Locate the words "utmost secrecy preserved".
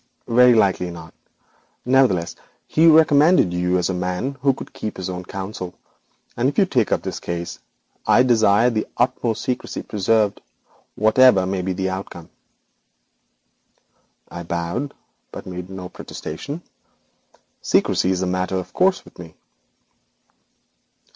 8.97-10.41